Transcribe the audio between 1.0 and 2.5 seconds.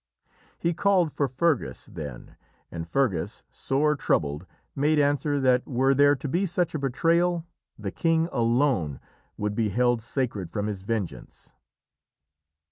for Fergus then,